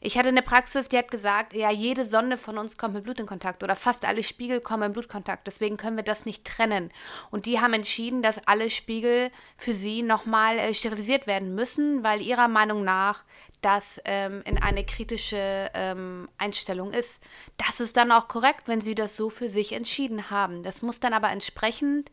Ich 0.00 0.18
hatte 0.18 0.28
eine 0.28 0.42
Praxis, 0.42 0.88
die 0.88 0.98
hat 0.98 1.10
gesagt, 1.10 1.54
ja, 1.54 1.70
jede 1.70 2.06
Sonde 2.06 2.36
von 2.38 2.58
uns 2.58 2.76
kommt 2.76 2.94
mit 2.94 3.04
Blut 3.04 3.20
in 3.20 3.26
Kontakt 3.26 3.62
oder 3.62 3.76
fast 3.76 4.04
alle 4.04 4.22
Spiegel 4.22 4.60
kommen 4.60 4.84
in 4.84 4.92
Blutkontakt. 4.92 5.46
Deswegen 5.46 5.76
können 5.76 5.96
wir 5.96 6.04
das 6.04 6.26
nicht 6.26 6.44
trennen. 6.44 6.90
Und 7.30 7.46
die 7.46 7.60
haben 7.60 7.72
entschieden, 7.72 8.22
dass 8.22 8.46
alle 8.46 8.70
Spiegel 8.70 9.30
für 9.56 9.74
sie 9.74 10.02
nochmal 10.02 10.58
äh, 10.58 10.74
sterilisiert 10.74 11.26
werden 11.26 11.54
müssen, 11.54 12.04
weil 12.04 12.20
ihrer 12.20 12.48
Meinung 12.48 12.84
nach 12.84 13.24
das 13.62 14.00
ähm, 14.04 14.42
in 14.44 14.62
eine 14.62 14.84
kritische 14.84 15.70
ähm, 15.72 16.28
Einstellung 16.36 16.92
ist. 16.92 17.22
Das 17.56 17.80
ist 17.80 17.96
dann 17.96 18.12
auch 18.12 18.28
korrekt, 18.28 18.64
wenn 18.66 18.82
sie 18.82 18.94
das 18.94 19.16
so 19.16 19.30
für 19.30 19.48
sich 19.48 19.72
entschieden 19.72 20.30
haben. 20.30 20.62
Das 20.62 20.82
muss 20.82 21.00
dann 21.00 21.14
aber 21.14 21.30
entsprechend 21.30 22.10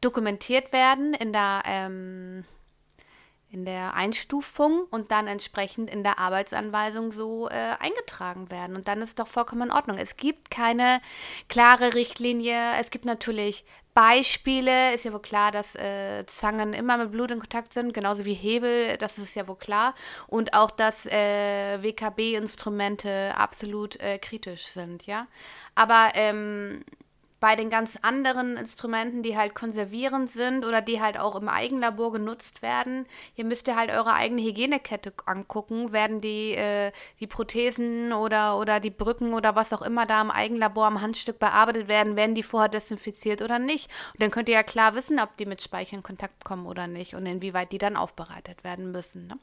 dokumentiert 0.00 0.72
werden 0.72 1.14
in 1.14 1.32
der 1.32 1.62
ähm, 1.66 2.44
in 3.50 3.64
der 3.64 3.94
Einstufung 3.94 4.84
und 4.90 5.10
dann 5.10 5.26
entsprechend 5.26 5.88
in 5.88 6.02
der 6.02 6.18
Arbeitsanweisung 6.18 7.12
so 7.12 7.48
äh, 7.48 7.76
eingetragen 7.78 8.50
werden. 8.50 8.76
Und 8.76 8.88
dann 8.88 9.00
ist 9.00 9.18
doch 9.18 9.26
vollkommen 9.26 9.62
in 9.62 9.70
Ordnung. 9.70 9.96
Es 9.96 10.16
gibt 10.16 10.50
keine 10.50 11.00
klare 11.48 11.94
Richtlinie. 11.94 12.74
Es 12.78 12.90
gibt 12.90 13.06
natürlich 13.06 13.64
Beispiele. 13.94 14.94
Ist 14.94 15.04
ja 15.04 15.12
wohl 15.14 15.22
klar, 15.22 15.50
dass 15.50 15.74
äh, 15.76 16.26
Zangen 16.26 16.74
immer 16.74 16.98
mit 16.98 17.10
Blut 17.10 17.30
in 17.30 17.40
Kontakt 17.40 17.72
sind, 17.72 17.94
genauso 17.94 18.26
wie 18.26 18.34
Hebel. 18.34 18.98
Das 18.98 19.16
ist 19.16 19.34
ja 19.34 19.48
wohl 19.48 19.56
klar. 19.56 19.94
Und 20.26 20.52
auch, 20.52 20.70
dass 20.70 21.06
äh, 21.06 21.82
WKB-Instrumente 21.82 23.34
absolut 23.34 23.98
äh, 24.00 24.18
kritisch 24.18 24.66
sind, 24.66 25.06
ja. 25.06 25.26
Aber 25.74 26.10
ähm, 26.14 26.84
bei 27.40 27.54
den 27.54 27.70
ganz 27.70 27.98
anderen 28.02 28.56
Instrumenten, 28.56 29.22
die 29.22 29.36
halt 29.36 29.54
konservierend 29.54 30.28
sind 30.28 30.64
oder 30.64 30.80
die 30.80 31.00
halt 31.00 31.18
auch 31.18 31.36
im 31.36 31.48
Eigenlabor 31.48 32.12
genutzt 32.12 32.62
werden, 32.62 33.06
hier 33.34 33.44
müsst 33.44 33.68
ihr 33.68 33.76
halt 33.76 33.90
eure 33.90 34.14
eigene 34.14 34.42
Hygienekette 34.42 35.12
angucken. 35.26 35.92
Werden 35.92 36.20
die, 36.20 36.52
äh, 36.52 36.92
die 37.20 37.26
Prothesen 37.26 38.12
oder, 38.12 38.58
oder 38.58 38.80
die 38.80 38.90
Brücken 38.90 39.34
oder 39.34 39.54
was 39.54 39.72
auch 39.72 39.82
immer 39.82 40.06
da 40.06 40.20
im 40.20 40.30
Eigenlabor 40.30 40.86
am 40.86 41.00
Handstück 41.00 41.38
bearbeitet 41.38 41.88
werden, 41.88 42.16
werden 42.16 42.34
die 42.34 42.42
vorher 42.42 42.68
desinfiziert 42.68 43.42
oder 43.42 43.58
nicht? 43.58 43.88
Und 44.14 44.22
dann 44.22 44.30
könnt 44.30 44.48
ihr 44.48 44.56
ja 44.56 44.62
klar 44.62 44.94
wissen, 44.94 45.20
ob 45.20 45.36
die 45.36 45.46
mit 45.46 45.62
Speicher 45.62 45.96
in 45.96 46.02
Kontakt 46.02 46.44
kommen 46.44 46.66
oder 46.66 46.86
nicht 46.86 47.14
und 47.14 47.26
inwieweit 47.26 47.72
die 47.72 47.78
dann 47.78 47.96
aufbereitet 47.96 48.64
werden 48.64 48.90
müssen. 48.90 49.28
Ne? 49.28 49.38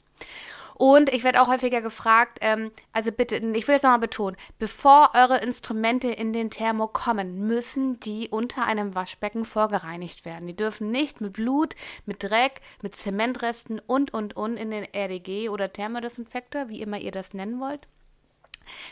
Und 0.77 1.12
ich 1.13 1.24
werde 1.24 1.41
auch 1.41 1.48
häufiger 1.48 1.82
gefragt, 1.82 2.39
ähm, 2.41 2.70
also 2.91 3.12
bitte, 3.12 3.38
ich 3.38 3.67
will 3.67 3.75
jetzt 3.75 3.84
nochmal 3.84 4.00
betonen, 4.00 4.36
bevor 4.60 5.12
eure 5.13 5.38
Instrumente 5.38 6.10
in 6.10 6.34
den 6.34 6.50
Thermo 6.50 6.88
kommen, 6.88 7.48
müssen 7.48 7.98
die 8.01 8.27
unter 8.29 8.65
einem 8.65 8.94
Waschbecken 8.94 9.46
vorgereinigt 9.46 10.25
werden. 10.25 10.48
Die 10.48 10.55
dürfen 10.55 10.91
nicht 10.91 11.22
mit 11.22 11.34
Blut, 11.34 11.75
mit 12.05 12.22
Dreck, 12.22 12.60
mit 12.82 12.94
Zementresten 12.94 13.79
und, 13.79 14.13
und, 14.13 14.36
und 14.36 14.58
in 14.58 14.70
den 14.70 14.86
RDG 14.94 15.48
oder 15.48 15.72
Thermodesinfektor, 15.72 16.67
wie 16.67 16.82
immer 16.82 17.00
ihr 17.00 17.12
das 17.12 17.34
nennen 17.34 17.62
wollt. 17.62 17.88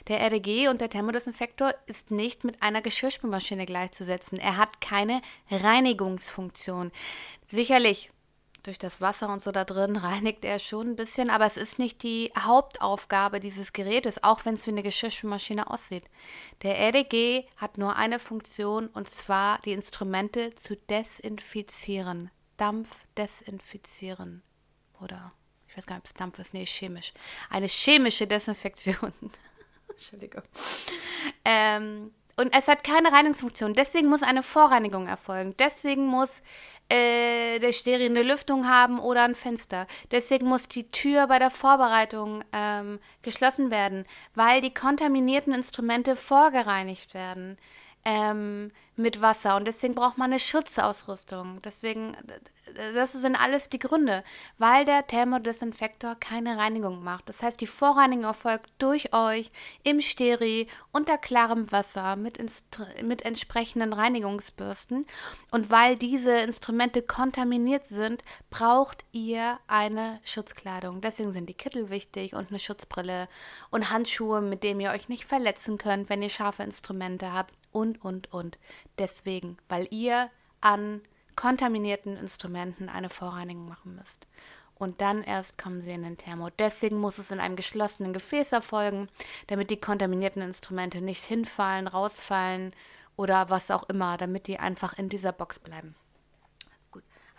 Der 0.08 0.22
RDG 0.22 0.70
und 0.70 0.80
der 0.80 0.90
Thermodesinfektor 0.90 1.74
ist 1.86 2.12
nicht 2.12 2.46
mit 2.46 2.62
einer 2.62 2.82
Geschirrspülmaschine 2.82 3.66
gleichzusetzen. 3.66 4.38
Er 4.38 4.56
hat 4.56 4.80
keine 4.80 5.22
Reinigungsfunktion. 5.50 6.92
Sicherlich 7.48 8.13
durch 8.64 8.78
das 8.78 9.02
Wasser 9.02 9.30
und 9.30 9.44
so 9.44 9.52
da 9.52 9.66
drin 9.66 9.96
reinigt 9.98 10.46
er 10.46 10.60
schon 10.60 10.92
ein 10.92 10.96
bisschen, 10.96 11.30
aber 11.30 11.46
es 11.46 11.58
ist 11.58 11.80
nicht 11.80 12.04
die 12.04 12.32
Hauptaufgabe 12.38 13.40
dieses 13.40 13.74
Gerätes, 13.74 14.24
auch 14.24 14.46
wenn 14.46 14.56
es 14.56 14.66
wie 14.66 14.72
eine 14.72 14.84
Geschirrspülmaschine 14.84 15.70
aussieht. 15.70 16.06
Der 16.64 16.80
RDG 16.80 17.46
hat 17.58 17.78
nur 17.78 17.96
eine 17.96 18.20
Funktion 18.20 18.88
und 18.88 19.10
zwar 19.10 19.60
die 19.60 19.74
Instrumente 19.74 20.56
zu 20.56 20.76
desinfizieren. 20.76 22.32
Dampf 22.58 22.90
desinfizieren. 23.18 24.42
Oder 25.02 25.34
ich 25.68 25.78
weiß 25.78 25.86
gar 25.86 25.96
nicht, 25.96 26.04
ob 26.04 26.06
es 26.06 26.14
Dampf 26.14 26.40
ist, 26.40 26.54
nee, 26.54 26.66
chemisch. 26.66 27.14
Eine 27.50 27.68
chemische 27.68 28.28
Desinfektion. 28.28 29.12
Entschuldigung. 29.90 30.44
Ähm, 31.44 32.12
und 32.36 32.56
es 32.56 32.68
hat 32.68 32.84
keine 32.84 33.12
Reinigungsfunktion. 33.12 33.74
Deswegen 33.74 34.08
muss 34.08 34.24
eine 34.24 34.44
Vorreinigung 34.44 35.08
erfolgen. 35.08 35.56
Deswegen 35.58 36.08
muss 36.08 36.42
äh, 36.94 37.60
der 37.60 37.72
Stereo 37.72 38.06
eine 38.06 38.22
Lüftung 38.24 38.68
haben 38.68 39.00
oder 39.00 39.24
ein 39.24 39.36
Fenster. 39.36 39.88
Deswegen 40.12 40.48
muss 40.48 40.68
die 40.68 40.92
Tür 40.92 41.28
bei 41.28 41.40
der 41.40 41.50
Vorbereitung 41.50 42.44
ähm, 42.54 43.00
geschlossen 43.24 43.72
werden, 43.72 44.06
weil 44.36 44.62
die 44.62 44.74
kontaminierten 44.74 45.54
Instrumente 45.54 46.16
vorgereinigt 46.16 47.14
werden 47.14 47.58
ähm, 48.06 48.72
mit 48.96 49.22
Wasser. 49.22 49.56
Und 49.56 49.66
deswegen 49.66 49.96
braucht 49.96 50.18
man 50.18 50.32
eine 50.32 50.40
Schutzausrüstung. 50.40 51.62
Deswegen, 51.64 52.16
das 52.94 53.14
sind 53.14 53.36
alles 53.36 53.70
die 53.70 53.80
Gründe, 53.80 54.24
weil 54.58 54.86
der 54.86 55.08
Thermodesinfektor 55.08 56.16
keine 56.16 56.58
Reinigung 56.58 57.04
macht. 57.04 57.30
Das 57.30 57.44
heißt, 57.44 57.60
die 57.62 57.68
Vorreinigung 57.68 58.26
erfolgt 58.26 58.72
durch 58.80 59.14
euch 59.14 59.52
im 59.84 60.02
Steri 60.02 60.68
unter 60.92 61.18
klarem 61.18 61.72
Wasser 61.72 62.16
mit, 62.16 62.40
mit 63.04 63.24
entsprechenden 63.24 63.94
Reinigungsbürsten. 63.94 65.06
Und 65.52 65.70
weil 65.70 65.98
diese 65.98 66.36
Instrumente 66.38 67.02
kontaminiert 67.02 67.88
sind, 67.88 68.24
braucht 68.50 69.06
ihr 69.12 69.60
eine 69.68 70.20
Schutzkleidung. 70.24 71.02
Deswegen 71.02 71.32
sind 71.32 71.50
die 71.50 71.54
Kittel 71.54 71.90
wichtig 71.90 72.34
und 72.34 72.50
eine 72.50 72.60
Schutzbrille 72.60 73.28
und 73.70 73.92
Handschuhe, 73.92 74.42
mit 74.42 74.64
denen 74.64 74.80
ihr 74.80 74.92
euch 74.92 75.10
nicht 75.10 75.26
verletzen 75.26 75.78
könnt, 75.78 76.10
wenn 76.10 76.22
ihr 76.22 76.30
scharfe 76.30 76.64
Instrumente 76.64 77.34
habt 77.34 77.54
und, 77.72 78.04
und, 78.04 78.32
und. 78.34 78.58
Deswegen, 78.98 79.58
weil 79.68 79.88
ihr 79.92 80.30
an 80.62 81.02
kontaminierten 81.36 82.18
Instrumenten 82.18 82.90
eine 82.90 83.10
Vorreinigung 83.10 83.68
machen 83.68 83.96
müsst. 83.96 84.28
Und 84.76 85.02
dann 85.02 85.24
erst 85.24 85.58
kommen 85.58 85.82
sie 85.82 85.92
in 85.92 86.04
den 86.04 86.18
Thermo. 86.18 86.50
Deswegen 86.60 87.00
muss 87.00 87.18
es 87.18 87.32
in 87.32 87.40
einem 87.40 87.56
geschlossenen 87.56 88.12
Gefäß 88.12 88.52
erfolgen, 88.52 89.08
damit 89.48 89.70
die 89.70 89.80
kontaminierten 89.80 90.42
Instrumente 90.42 91.02
nicht 91.02 91.24
hinfallen, 91.24 91.88
rausfallen 91.88 92.72
oder 93.16 93.50
was 93.50 93.72
auch 93.72 93.84
immer, 93.90 94.18
damit 94.18 94.48
die 94.48 94.60
einfach 94.60 94.98
in 94.98 95.10
dieser 95.10 95.32
Box 95.32 95.60
bleiben. 95.60 95.96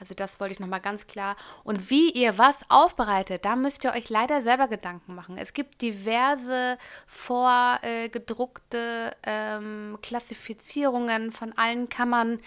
Also 0.04 0.14
das 0.14 0.38
wollte 0.38 0.52
ich 0.52 0.60
nochmal 0.60 0.82
ganz 0.82 1.06
klar. 1.06 1.34
Und 1.62 1.88
wie 1.88 2.10
ihr 2.10 2.36
was 2.36 2.60
aufbereitet, 2.68 3.46
da 3.46 3.56
müsst 3.56 3.84
ihr 3.84 3.94
euch 3.94 4.10
leider 4.10 4.42
selber 4.42 4.68
Gedanken 4.68 5.14
machen. 5.14 5.38
Es 5.38 5.54
gibt 5.54 5.80
diverse 5.80 6.76
vorgedruckte 7.06 9.16
ähm, 9.22 9.96
Klassifizierungen 10.02 11.32
von 11.32 11.56
allen 11.56 11.88
Kammern, 11.88 12.38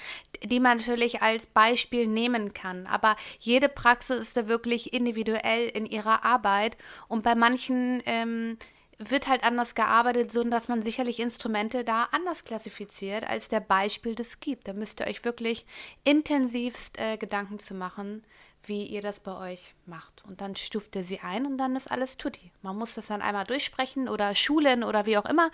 die 0.43 0.59
man 0.59 0.77
natürlich 0.77 1.23
als 1.23 1.47
Beispiel 1.47 2.05
nehmen 2.05 2.53
kann. 2.53 2.85
Aber 2.85 3.15
jede 3.39 3.69
Praxis 3.69 4.17
ist 4.17 4.37
da 4.37 4.47
wirklich 4.47 4.93
individuell 4.93 5.67
in 5.69 5.87
ihrer 5.87 6.23
Arbeit. 6.23 6.77
Und 7.07 7.23
bei 7.23 7.33
manchen 7.33 8.03
ähm, 8.05 8.59
wird 8.99 9.27
halt 9.27 9.43
anders 9.43 9.75
gearbeitet, 9.75 10.31
so 10.31 10.43
dass 10.43 10.67
man 10.67 10.81
sicherlich 10.81 11.19
Instrumente 11.19 11.83
da 11.83 12.07
anders 12.11 12.43
klassifiziert, 12.43 13.27
als 13.27 13.47
der 13.47 13.59
Beispiel 13.59 14.15
das 14.15 14.39
gibt. 14.39 14.67
Da 14.67 14.73
müsst 14.73 14.99
ihr 14.99 15.07
euch 15.07 15.23
wirklich 15.23 15.65
intensivst 16.03 16.99
äh, 16.99 17.17
Gedanken 17.17 17.59
zu 17.59 17.75
machen, 17.75 18.23
wie 18.63 18.85
ihr 18.85 19.01
das 19.01 19.19
bei 19.19 19.35
euch 19.51 19.75
macht. 19.85 20.23
Und 20.25 20.41
dann 20.41 20.55
stuft 20.55 20.95
ihr 20.95 21.03
sie 21.03 21.19
ein 21.19 21.45
und 21.45 21.57
dann 21.57 21.75
ist 21.75 21.89
alles 21.89 22.17
tutti. 22.17 22.51
Man 22.61 22.77
muss 22.77 22.95
das 22.95 23.07
dann 23.07 23.21
einmal 23.21 23.45
durchsprechen 23.45 24.09
oder 24.09 24.33
schulen 24.35 24.83
oder 24.83 25.05
wie 25.05 25.17
auch 25.17 25.25
immer. 25.25 25.51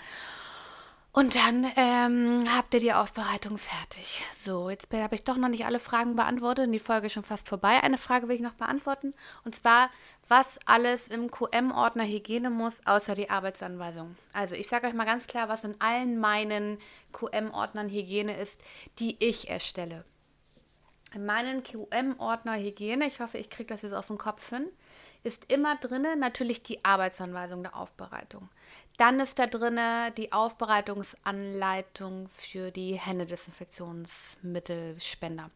Und 1.16 1.36
dann 1.36 1.72
ähm, 1.76 2.44
habt 2.58 2.74
ihr 2.74 2.80
die 2.80 2.92
Aufbereitung 2.92 3.60
fertig. 3.60 4.24
So, 4.44 4.72
jetzt 4.72 4.92
habe 4.92 5.14
ich 5.14 5.24
doch 5.24 5.38
noch 5.38 5.48
nicht 5.48 5.64
alle 5.64 5.80
Fragen 5.80 6.16
beantwortet 6.16 6.66
und 6.66 6.72
die 6.72 6.80
Folge 6.80 7.06
ist 7.06 7.14
schon 7.14 7.24
fast 7.24 7.48
vorbei. 7.48 7.84
Eine 7.84 8.00
Frage 8.00 8.28
will 8.28 8.36
ich 8.36 8.42
noch 8.42 8.56
beantworten. 8.56 9.14
Und 9.46 9.54
zwar, 9.54 9.92
was 10.28 10.58
alles 10.66 11.08
im 11.08 11.30
QM-Ordner 11.30 12.06
Hygiene 12.06 12.50
muss, 12.50 12.82
außer 12.88 13.14
die 13.14 13.30
Arbeitsanweisung. 13.30 14.16
Also, 14.34 14.56
ich 14.56 14.68
sage 14.68 14.88
euch 14.88 14.96
mal 14.96 15.06
ganz 15.06 15.28
klar, 15.28 15.50
was 15.50 15.64
in 15.64 15.76
allen 15.78 16.20
meinen 16.20 16.80
QM-Ordnern 17.12 17.90
Hygiene 17.90 18.36
ist, 18.36 18.60
die 18.98 19.24
ich 19.24 19.50
erstelle. 19.50 20.06
In 21.14 21.28
meinen 21.28 21.62
QM-Ordner 21.62 22.56
Hygiene, 22.56 23.06
ich 23.06 23.20
hoffe, 23.20 23.38
ich 23.38 23.52
kriege 23.52 23.72
das 23.72 23.84
jetzt 23.84 23.94
aus 23.94 24.08
dem 24.08 24.18
Kopf 24.18 24.50
hin, 24.50 24.68
ist 25.24 25.52
immer 25.52 25.76
drin 25.78 26.06
natürlich 26.20 26.62
die 26.64 26.84
Arbeitsanweisung 26.84 27.64
der 27.64 27.76
Aufbereitung. 27.76 28.50
Dann 28.98 29.20
ist 29.20 29.40
da 29.40 29.48
drin 29.48 29.80
die 30.18 30.32
Aufbereitungsanleitung 30.32 32.30
für 32.38 32.70
die 32.70 32.94
Händedesinfektionsmittelspender. 32.96 35.50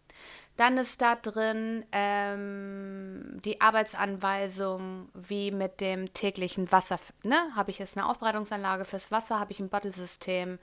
Dann 0.56 0.80
ist 0.80 1.02
da 1.02 1.14
drin 1.16 1.86
ähm, 1.92 3.40
die 3.46 3.62
Arbeitsanweisung, 3.62 5.10
wie 5.14 5.52
mit 5.52 5.82
dem 5.82 6.12
täglichen 6.14 6.72
Wasser. 6.72 6.98
Ne? 7.22 7.38
Habe 7.56 7.70
ich 7.70 7.78
jetzt 7.78 7.96
eine 7.96 8.10
Aufbereitungsanlage 8.10 8.86
fürs 8.86 9.12
Wasser? 9.12 9.40
Habe 9.40 9.52
ich 9.52 9.60
ein 9.60 9.70
Bottlesystem? 9.70 10.58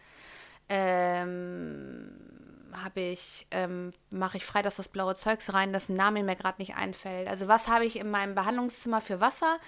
Ähm, 0.69 2.11
habe 2.83 3.01
ich, 3.01 3.47
ähm, 3.51 3.93
mache 4.11 4.37
ich 4.37 4.47
frei, 4.47 4.63
dass 4.63 4.77
das 4.77 4.89
blaue 4.89 5.15
Zeugs 5.15 5.53
rein, 5.53 5.73
das 5.73 5.89
Name 5.89 6.23
mir 6.23 6.37
gerade 6.37 6.61
nicht 6.61 6.77
einfällt. 6.77 7.29
Also 7.29 7.49
was 7.49 7.69
habe 7.69 7.85
ich 7.85 7.97
in 7.97 8.11
meinem 8.11 8.35
Behandlungszimmer 8.35 9.01
für 9.01 9.21
Wasser? 9.21 9.59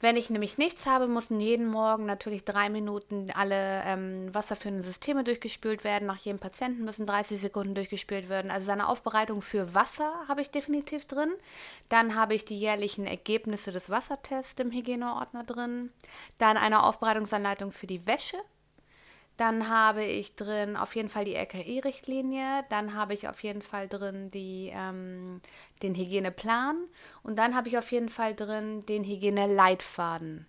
Wenn 0.00 0.16
ich 0.16 0.30
nämlich 0.30 0.58
nichts 0.58 0.86
habe, 0.86 1.08
müssen 1.08 1.40
jeden 1.40 1.66
Morgen 1.66 2.06
natürlich 2.06 2.44
drei 2.44 2.68
Minuten 2.68 3.32
alle 3.34 3.82
ähm, 3.84 4.32
wasserführenden 4.32 4.84
Systeme 4.84 5.24
durchgespült 5.24 5.82
werden. 5.82 6.06
Nach 6.06 6.18
jedem 6.18 6.38
Patienten 6.38 6.84
müssen 6.84 7.04
30 7.04 7.40
Sekunden 7.40 7.74
durchgespült 7.74 8.28
werden. 8.28 8.52
Also 8.52 8.66
seine 8.66 8.88
Aufbereitung 8.88 9.42
für 9.42 9.74
Wasser 9.74 10.12
habe 10.28 10.40
ich 10.40 10.52
definitiv 10.52 11.04
drin. 11.06 11.32
Dann 11.88 12.14
habe 12.14 12.34
ich 12.34 12.44
die 12.44 12.58
jährlichen 12.58 13.06
Ergebnisse 13.06 13.72
des 13.72 13.90
Wassertests 13.90 14.60
im 14.60 14.70
Hygieneordner 14.70 15.42
drin. 15.42 15.90
Dann 16.38 16.56
eine 16.56 16.84
Aufbereitungsanleitung 16.84 17.72
für 17.72 17.88
die 17.88 18.06
Wäsche 18.06 18.36
dann 19.38 19.68
habe 19.68 20.04
ich 20.04 20.34
drin 20.34 20.76
auf 20.76 20.96
jeden 20.96 21.08
Fall 21.08 21.24
die 21.24 21.36
RKI-Richtlinie. 21.36 22.64
Dann 22.70 22.94
habe 22.94 23.14
ich 23.14 23.28
auf 23.28 23.42
jeden 23.44 23.62
Fall 23.62 23.86
drin 23.86 24.30
die, 24.30 24.72
ähm, 24.74 25.40
den 25.80 25.94
Hygieneplan. 25.94 26.76
Und 27.22 27.38
dann 27.38 27.54
habe 27.54 27.68
ich 27.68 27.78
auf 27.78 27.90
jeden 27.92 28.08
Fall 28.08 28.34
drin 28.34 28.84
den 28.86 29.04
Hygieneleitfaden. 29.04 30.46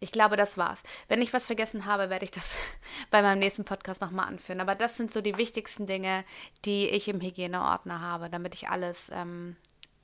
Ich 0.00 0.12
glaube, 0.12 0.36
das 0.36 0.58
war's. 0.58 0.82
Wenn 1.08 1.22
ich 1.22 1.32
was 1.32 1.46
vergessen 1.46 1.86
habe, 1.86 2.10
werde 2.10 2.26
ich 2.26 2.30
das 2.30 2.54
bei 3.10 3.22
meinem 3.22 3.38
nächsten 3.38 3.64
Podcast 3.64 4.02
nochmal 4.02 4.28
anführen. 4.28 4.60
Aber 4.60 4.74
das 4.74 4.98
sind 4.98 5.10
so 5.10 5.22
die 5.22 5.38
wichtigsten 5.38 5.86
Dinge, 5.86 6.24
die 6.66 6.90
ich 6.90 7.08
im 7.08 7.22
Hygieneordner 7.22 8.02
habe, 8.02 8.28
damit 8.28 8.54
ich 8.54 8.68
alles. 8.68 9.10
Ähm 9.14 9.56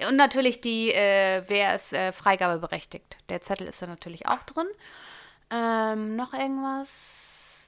und 0.09 0.17
natürlich 0.17 0.63
die, 0.63 0.91
äh, 0.91 1.45
wer 1.49 1.77
ist 1.77 1.93
äh, 1.93 2.13
freigabeberechtigt. 2.13 3.19
Der 3.29 3.43
Zettel 3.43 3.67
ist 3.67 3.83
da 3.83 3.87
natürlich 3.87 4.27
auch 4.27 4.43
drin. 4.45 4.67
Ähm, 5.51 6.17
noch 6.17 6.33
irgendwas? 6.33 6.89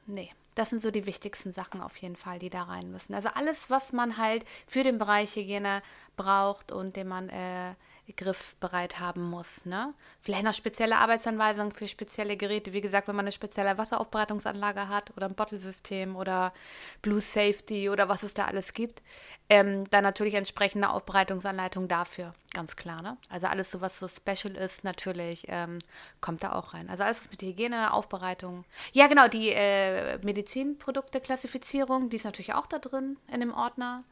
Nee. 0.06 0.30
Das 0.54 0.70
sind 0.70 0.80
so 0.80 0.92
die 0.92 1.06
wichtigsten 1.06 1.50
Sachen 1.50 1.80
auf 1.80 1.96
jeden 1.96 2.14
Fall, 2.14 2.38
die 2.38 2.48
da 2.48 2.62
rein 2.62 2.92
müssen. 2.92 3.12
Also 3.12 3.28
alles, 3.34 3.70
was 3.70 3.92
man 3.92 4.18
halt 4.18 4.44
für 4.68 4.84
den 4.84 4.98
Bereich 4.98 5.34
Hygiene 5.34 5.82
braucht 6.16 6.70
und 6.70 6.94
den 6.94 7.08
man 7.08 7.28
äh, 7.28 7.74
griffbereit 8.12 9.00
haben 9.00 9.22
muss. 9.22 9.64
Ne? 9.64 9.94
Vielleicht 10.20 10.44
noch 10.44 10.52
spezielle 10.52 10.96
Arbeitsanweisungen 10.96 11.72
für 11.72 11.88
spezielle 11.88 12.36
Geräte. 12.36 12.72
Wie 12.72 12.82
gesagt, 12.82 13.08
wenn 13.08 13.16
man 13.16 13.24
eine 13.24 13.32
spezielle 13.32 13.78
Wasseraufbereitungsanlage 13.78 14.88
hat 14.88 15.16
oder 15.16 15.26
ein 15.26 15.34
Bottlesystem 15.34 16.14
oder 16.14 16.52
Blue 17.00 17.22
Safety 17.22 17.88
oder 17.88 18.08
was 18.08 18.22
es 18.22 18.34
da 18.34 18.44
alles 18.44 18.74
gibt, 18.74 19.02
ähm, 19.48 19.88
dann 19.90 20.02
natürlich 20.02 20.34
entsprechende 20.34 20.90
Aufbereitungsanleitung 20.90 21.88
dafür, 21.88 22.34
ganz 22.52 22.76
klar. 22.76 23.00
Ne? 23.00 23.16
Also 23.30 23.46
alles 23.46 23.70
so, 23.70 23.80
was 23.80 23.98
so 23.98 24.06
special 24.08 24.54
ist, 24.56 24.84
natürlich 24.84 25.46
ähm, 25.48 25.78
kommt 26.20 26.42
da 26.42 26.52
auch 26.52 26.74
rein. 26.74 26.90
Also 26.90 27.04
alles, 27.04 27.20
was 27.20 27.30
mit 27.30 27.42
Hygiene, 27.42 27.92
Aufbereitung. 27.94 28.64
Ja, 28.92 29.06
genau, 29.06 29.28
die 29.28 29.50
äh, 29.50 30.18
Medizinprodukte-Klassifizierung, 30.18 32.10
die 32.10 32.16
ist 32.16 32.24
natürlich 32.24 32.54
auch 32.54 32.66
da 32.66 32.78
drin 32.78 33.16
in 33.32 33.40
dem 33.40 33.54
Ordner. 33.54 34.04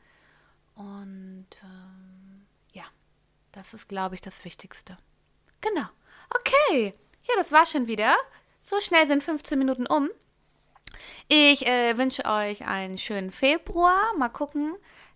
Und 0.74 1.46
ähm, 1.62 2.21
das 3.52 3.74
ist, 3.74 3.88
glaube 3.88 4.14
ich, 4.14 4.20
das 4.20 4.44
Wichtigste. 4.44 4.96
Genau. 5.60 5.86
Okay. 6.34 6.94
Ja, 7.24 7.34
das 7.36 7.52
war 7.52 7.66
schon 7.66 7.86
wieder. 7.86 8.14
So 8.62 8.80
schnell 8.80 9.06
sind 9.06 9.22
15 9.22 9.58
Minuten 9.58 9.86
um. 9.86 10.10
Ich 11.28 11.66
äh, 11.66 11.96
wünsche 11.96 12.24
euch 12.24 12.66
einen 12.66 12.98
schönen 12.98 13.30
Februar. 13.30 14.14
Mal 14.16 14.28
gucken, 14.28 14.74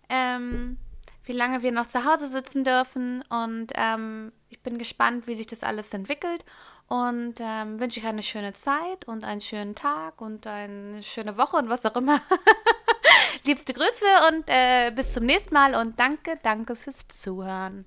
ähm, 0.09 0.77
wie 1.23 1.33
lange 1.33 1.61
wir 1.61 1.71
noch 1.71 1.87
zu 1.87 2.05
Hause 2.05 2.27
sitzen 2.27 2.63
dürfen. 2.63 3.23
Und 3.29 3.71
ähm, 3.75 4.31
ich 4.49 4.61
bin 4.63 4.77
gespannt, 4.77 5.27
wie 5.27 5.35
sich 5.35 5.47
das 5.47 5.63
alles 5.63 5.93
entwickelt. 5.93 6.45
Und 6.87 7.35
ähm, 7.39 7.79
wünsche 7.79 7.99
euch 7.99 8.05
eine 8.05 8.23
schöne 8.23 8.53
Zeit 8.53 9.05
und 9.05 9.25
einen 9.25 9.41
schönen 9.41 9.75
Tag 9.75 10.21
und 10.21 10.47
eine 10.47 11.03
schöne 11.03 11.37
Woche 11.37 11.57
und 11.57 11.69
was 11.69 11.85
auch 11.85 11.95
immer. 11.95 12.21
Liebste 13.43 13.73
Grüße 13.73 14.05
und 14.29 14.45
äh, 14.47 14.91
bis 14.91 15.13
zum 15.13 15.25
nächsten 15.25 15.53
Mal 15.53 15.75
und 15.75 15.99
danke, 15.99 16.39
danke 16.43 16.75
fürs 16.77 17.05
Zuhören. 17.09 17.85